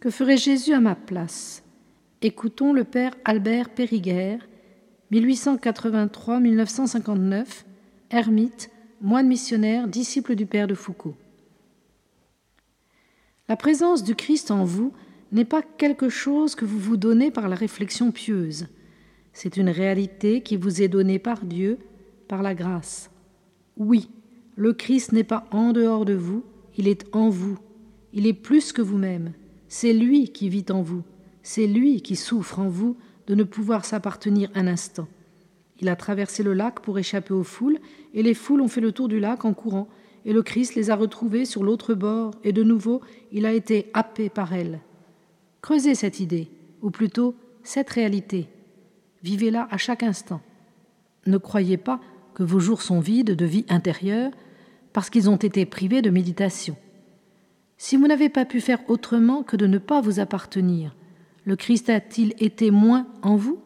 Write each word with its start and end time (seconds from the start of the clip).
Que 0.00 0.10
ferait 0.10 0.36
Jésus 0.36 0.74
à 0.74 0.80
ma 0.80 0.94
place? 0.94 1.64
Écoutons 2.22 2.72
le 2.72 2.84
père 2.84 3.16
Albert 3.24 3.70
Périguer, 3.70 4.38
1883-1959, 5.10 7.64
ermite, 8.10 8.70
moine 9.00 9.26
missionnaire, 9.26 9.88
disciple 9.88 10.36
du 10.36 10.46
père 10.46 10.68
de 10.68 10.74
Foucault. 10.74 11.16
La 13.48 13.56
présence 13.56 14.04
du 14.04 14.14
Christ 14.14 14.52
en 14.52 14.64
vous 14.64 14.92
n'est 15.32 15.44
pas 15.44 15.62
quelque 15.62 16.08
chose 16.08 16.54
que 16.54 16.64
vous 16.64 16.78
vous 16.78 16.96
donnez 16.96 17.32
par 17.32 17.48
la 17.48 17.56
réflexion 17.56 18.12
pieuse. 18.12 18.68
C'est 19.32 19.56
une 19.56 19.70
réalité 19.70 20.42
qui 20.42 20.56
vous 20.56 20.80
est 20.80 20.86
donnée 20.86 21.18
par 21.18 21.44
Dieu, 21.44 21.76
par 22.28 22.44
la 22.44 22.54
grâce. 22.54 23.10
Oui, 23.76 24.08
le 24.54 24.74
Christ 24.74 25.10
n'est 25.10 25.24
pas 25.24 25.48
en 25.50 25.72
dehors 25.72 26.04
de 26.04 26.14
vous, 26.14 26.44
il 26.76 26.86
est 26.86 27.04
en 27.12 27.30
vous. 27.30 27.58
Il 28.12 28.28
est 28.28 28.32
plus 28.32 28.72
que 28.72 28.80
vous-même. 28.80 29.32
C'est 29.68 29.92
lui 29.92 30.30
qui 30.30 30.48
vit 30.48 30.64
en 30.70 30.82
vous, 30.82 31.02
c'est 31.42 31.66
lui 31.66 32.00
qui 32.00 32.16
souffre 32.16 32.58
en 32.58 32.68
vous 32.68 32.96
de 33.26 33.34
ne 33.34 33.44
pouvoir 33.44 33.84
s'appartenir 33.84 34.50
un 34.54 34.66
instant. 34.66 35.08
Il 35.80 35.88
a 35.88 35.96
traversé 35.96 36.42
le 36.42 36.54
lac 36.54 36.80
pour 36.80 36.98
échapper 36.98 37.34
aux 37.34 37.44
foules, 37.44 37.78
et 38.14 38.22
les 38.22 38.34
foules 38.34 38.62
ont 38.62 38.68
fait 38.68 38.80
le 38.80 38.92
tour 38.92 39.08
du 39.08 39.20
lac 39.20 39.44
en 39.44 39.54
courant, 39.54 39.88
et 40.24 40.32
le 40.32 40.42
Christ 40.42 40.74
les 40.74 40.90
a 40.90 40.96
retrouvées 40.96 41.44
sur 41.44 41.62
l'autre 41.62 41.94
bord, 41.94 42.32
et 42.42 42.52
de 42.52 42.62
nouveau 42.62 43.00
il 43.30 43.46
a 43.46 43.52
été 43.52 43.90
happé 43.94 44.28
par 44.28 44.52
elles. 44.52 44.80
Creusez 45.60 45.94
cette 45.94 46.20
idée, 46.20 46.48
ou 46.82 46.90
plutôt 46.90 47.34
cette 47.62 47.90
réalité. 47.90 48.48
Vivez-la 49.22 49.68
à 49.70 49.76
chaque 49.76 50.02
instant. 50.02 50.40
Ne 51.26 51.38
croyez 51.38 51.76
pas 51.76 52.00
que 52.34 52.42
vos 52.42 52.60
jours 52.60 52.82
sont 52.82 53.00
vides 53.00 53.36
de 53.36 53.44
vie 53.44 53.66
intérieure 53.68 54.32
parce 54.92 55.10
qu'ils 55.10 55.28
ont 55.28 55.36
été 55.36 55.66
privés 55.66 56.02
de 56.02 56.10
méditation. 56.10 56.76
Si 57.80 57.96
vous 57.96 58.08
n'avez 58.08 58.28
pas 58.28 58.44
pu 58.44 58.60
faire 58.60 58.80
autrement 58.90 59.44
que 59.44 59.56
de 59.56 59.68
ne 59.68 59.78
pas 59.78 60.00
vous 60.00 60.18
appartenir, 60.18 60.96
le 61.44 61.54
Christ 61.54 61.88
a-t-il 61.88 62.34
été 62.38 62.72
moins 62.72 63.06
en 63.22 63.36
vous? 63.36 63.60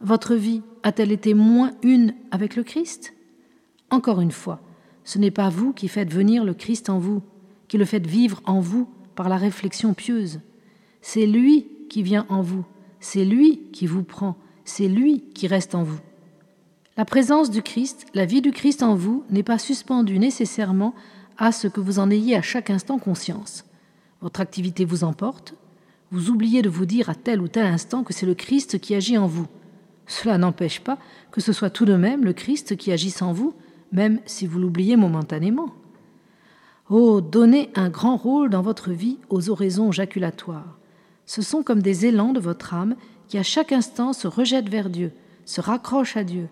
Votre 0.00 0.36
vie 0.36 0.62
a-t-elle 0.84 1.10
été 1.10 1.34
moins 1.34 1.72
une 1.82 2.14
avec 2.30 2.54
le 2.54 2.62
Christ? 2.62 3.12
Encore 3.90 4.20
une 4.20 4.30
fois, 4.30 4.60
ce 5.02 5.18
n'est 5.18 5.32
pas 5.32 5.48
vous 5.48 5.72
qui 5.72 5.88
faites 5.88 6.12
venir 6.12 6.44
le 6.44 6.54
Christ 6.54 6.88
en 6.88 7.00
vous, 7.00 7.22
qui 7.66 7.76
le 7.76 7.84
faites 7.84 8.06
vivre 8.06 8.40
en 8.46 8.60
vous 8.60 8.88
par 9.16 9.28
la 9.28 9.36
réflexion 9.36 9.94
pieuse. 9.94 10.40
C'est 11.02 11.26
lui 11.26 11.66
qui 11.88 12.04
vient 12.04 12.26
en 12.28 12.42
vous, 12.42 12.64
c'est 13.00 13.24
lui 13.24 13.62
qui 13.72 13.86
vous 13.88 14.04
prend, 14.04 14.36
c'est 14.64 14.88
lui 14.88 15.24
qui 15.34 15.48
reste 15.48 15.74
en 15.74 15.82
vous. 15.82 15.98
La 16.96 17.04
présence 17.04 17.50
du 17.50 17.62
Christ, 17.62 18.06
la 18.14 18.26
vie 18.26 18.42
du 18.42 18.52
Christ 18.52 18.84
en 18.84 18.94
vous 18.94 19.24
n'est 19.28 19.42
pas 19.42 19.58
suspendue 19.58 20.20
nécessairement 20.20 20.94
à 21.40 21.52
ce 21.52 21.66
que 21.66 21.80
vous 21.80 21.98
en 21.98 22.10
ayez 22.10 22.36
à 22.36 22.42
chaque 22.42 22.70
instant 22.70 22.98
conscience. 22.98 23.64
Votre 24.20 24.40
activité 24.40 24.84
vous 24.84 25.04
emporte, 25.04 25.54
vous 26.12 26.28
oubliez 26.28 26.60
de 26.60 26.68
vous 26.68 26.84
dire 26.84 27.08
à 27.08 27.14
tel 27.14 27.40
ou 27.40 27.48
tel 27.48 27.64
instant 27.64 28.04
que 28.04 28.12
c'est 28.12 28.26
le 28.26 28.34
Christ 28.34 28.78
qui 28.78 28.94
agit 28.94 29.16
en 29.16 29.26
vous. 29.26 29.46
Cela 30.06 30.36
n'empêche 30.36 30.80
pas 30.80 30.98
que 31.32 31.40
ce 31.40 31.54
soit 31.54 31.70
tout 31.70 31.86
de 31.86 31.96
même 31.96 32.24
le 32.24 32.34
Christ 32.34 32.76
qui 32.76 32.92
agisse 32.92 33.22
en 33.22 33.32
vous, 33.32 33.54
même 33.90 34.20
si 34.26 34.46
vous 34.46 34.58
l'oubliez 34.58 34.96
momentanément. 34.96 35.74
Oh, 36.90 37.22
donnez 37.22 37.70
un 37.74 37.88
grand 37.88 38.16
rôle 38.16 38.50
dans 38.50 38.62
votre 38.62 38.90
vie 38.90 39.18
aux 39.30 39.48
oraisons 39.48 39.92
jaculatoires. 39.92 40.78
Ce 41.24 41.40
sont 41.40 41.62
comme 41.62 41.80
des 41.80 42.04
élans 42.04 42.32
de 42.34 42.40
votre 42.40 42.74
âme 42.74 42.96
qui 43.28 43.38
à 43.38 43.42
chaque 43.42 43.72
instant 43.72 44.12
se 44.12 44.28
rejettent 44.28 44.68
vers 44.68 44.90
Dieu, 44.90 45.12
se 45.46 45.62
raccrochent 45.62 46.18
à 46.18 46.24
Dieu, 46.24 46.48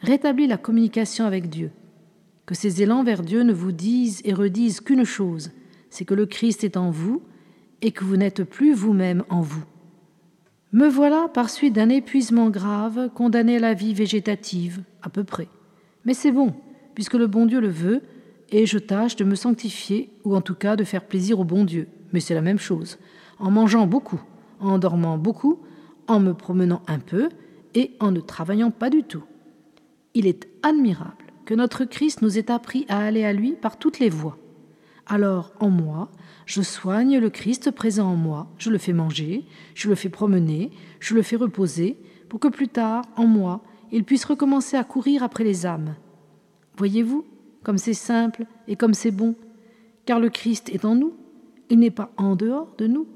rétablissent 0.00 0.48
la 0.48 0.56
communication 0.56 1.26
avec 1.26 1.50
Dieu 1.50 1.72
que 2.50 2.56
ces 2.56 2.82
élans 2.82 3.04
vers 3.04 3.22
Dieu 3.22 3.44
ne 3.44 3.52
vous 3.52 3.70
disent 3.70 4.22
et 4.24 4.34
redisent 4.34 4.80
qu'une 4.80 5.04
chose, 5.04 5.52
c'est 5.88 6.04
que 6.04 6.14
le 6.14 6.26
Christ 6.26 6.64
est 6.64 6.76
en 6.76 6.90
vous 6.90 7.22
et 7.80 7.92
que 7.92 8.02
vous 8.02 8.16
n'êtes 8.16 8.42
plus 8.42 8.74
vous-même 8.74 9.22
en 9.28 9.40
vous. 9.40 9.62
Me 10.72 10.88
voilà 10.88 11.28
par 11.32 11.48
suite 11.48 11.74
d'un 11.74 11.88
épuisement 11.88 12.50
grave, 12.50 13.08
condamné 13.14 13.58
à 13.58 13.60
la 13.60 13.74
vie 13.74 13.94
végétative, 13.94 14.82
à 15.00 15.10
peu 15.10 15.22
près. 15.22 15.46
Mais 16.04 16.12
c'est 16.12 16.32
bon, 16.32 16.52
puisque 16.96 17.14
le 17.14 17.28
bon 17.28 17.46
Dieu 17.46 17.60
le 17.60 17.68
veut, 17.68 18.02
et 18.48 18.66
je 18.66 18.78
tâche 18.78 19.14
de 19.14 19.22
me 19.22 19.36
sanctifier, 19.36 20.10
ou 20.24 20.34
en 20.34 20.40
tout 20.40 20.56
cas 20.56 20.74
de 20.74 20.82
faire 20.82 21.04
plaisir 21.04 21.38
au 21.38 21.44
bon 21.44 21.62
Dieu. 21.62 21.86
Mais 22.12 22.18
c'est 22.18 22.34
la 22.34 22.42
même 22.42 22.58
chose, 22.58 22.98
en 23.38 23.52
mangeant 23.52 23.86
beaucoup, 23.86 24.20
en 24.58 24.80
dormant 24.80 25.18
beaucoup, 25.18 25.60
en 26.08 26.18
me 26.18 26.34
promenant 26.34 26.82
un 26.88 26.98
peu, 26.98 27.28
et 27.74 27.92
en 28.00 28.10
ne 28.10 28.18
travaillant 28.18 28.72
pas 28.72 28.90
du 28.90 29.04
tout. 29.04 29.22
Il 30.14 30.26
est 30.26 30.48
admirable 30.64 31.29
que 31.50 31.56
notre 31.56 31.84
Christ 31.84 32.22
nous 32.22 32.38
ait 32.38 32.52
appris 32.52 32.86
à 32.88 33.00
aller 33.00 33.24
à 33.24 33.32
lui 33.32 33.54
par 33.54 33.76
toutes 33.76 33.98
les 33.98 34.08
voies. 34.08 34.38
Alors, 35.04 35.52
en 35.58 35.68
moi, 35.68 36.08
je 36.46 36.62
soigne 36.62 37.18
le 37.18 37.28
Christ 37.28 37.72
présent 37.72 38.06
en 38.06 38.14
moi, 38.14 38.46
je 38.56 38.70
le 38.70 38.78
fais 38.78 38.92
manger, 38.92 39.44
je 39.74 39.88
le 39.88 39.96
fais 39.96 40.10
promener, 40.10 40.70
je 41.00 41.12
le 41.12 41.22
fais 41.22 41.34
reposer, 41.34 41.96
pour 42.28 42.38
que 42.38 42.46
plus 42.46 42.68
tard, 42.68 43.02
en 43.16 43.26
moi, 43.26 43.64
il 43.90 44.04
puisse 44.04 44.24
recommencer 44.26 44.76
à 44.76 44.84
courir 44.84 45.24
après 45.24 45.42
les 45.42 45.66
âmes. 45.66 45.96
Voyez-vous, 46.76 47.24
comme 47.64 47.78
c'est 47.78 47.94
simple 47.94 48.46
et 48.68 48.76
comme 48.76 48.94
c'est 48.94 49.10
bon, 49.10 49.34
car 50.06 50.20
le 50.20 50.30
Christ 50.30 50.68
est 50.68 50.84
en 50.84 50.94
nous, 50.94 51.14
il 51.68 51.80
n'est 51.80 51.90
pas 51.90 52.12
en 52.16 52.36
dehors 52.36 52.76
de 52.78 52.86
nous, 52.86 53.08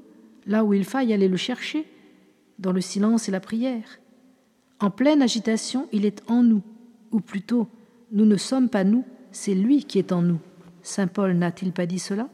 là 0.45 0.65
où 0.65 0.73
il 0.73 0.83
faille 0.83 1.13
aller 1.13 1.29
le 1.29 1.37
chercher, 1.37 1.87
dans 2.59 2.73
le 2.73 2.81
silence 2.81 3.29
et 3.29 3.31
la 3.31 3.39
prière. 3.39 4.01
En 4.81 4.89
pleine 4.89 5.21
agitation, 5.21 5.87
il 5.93 6.05
est 6.05 6.21
en 6.29 6.43
nous, 6.43 6.63
ou 7.13 7.21
plutôt 7.21 7.69
nous 8.11 8.25
ne 8.25 8.37
sommes 8.37 8.69
pas 8.69 8.83
nous, 8.83 9.03
c'est 9.31 9.55
lui 9.55 9.83
qui 9.83 9.99
est 9.99 10.11
en 10.11 10.21
nous. 10.21 10.39
Saint 10.81 11.07
Paul 11.07 11.33
n'a-t-il 11.33 11.71
pas 11.71 11.85
dit 11.85 11.99
cela? 11.99 12.29